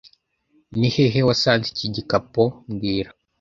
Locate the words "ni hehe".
0.77-1.19